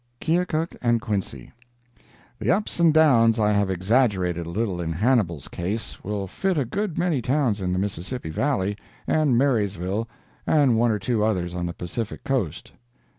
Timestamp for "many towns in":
6.97-7.71